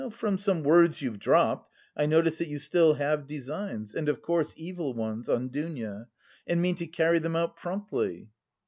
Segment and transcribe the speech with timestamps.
[0.09, 4.51] "From some words you've dropped, I notice that you still have designs and of course
[4.57, 6.07] evil ones on Dounia
[6.47, 8.29] and mean to carry them out promptly."